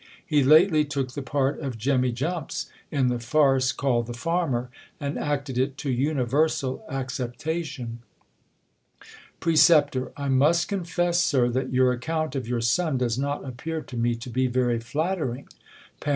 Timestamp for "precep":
9.39-10.11